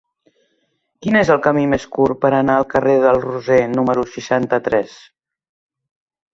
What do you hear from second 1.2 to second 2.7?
el camí més curt per anar al